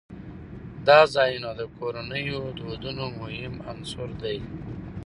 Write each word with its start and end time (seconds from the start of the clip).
دا 0.87 0.99
ځایونه 1.15 1.49
د 1.59 1.61
کورنیو 1.77 2.39
د 2.43 2.47
دودونو 2.59 3.05
مهم 3.21 3.55
عنصر 3.71 4.09
دی. 4.23 4.37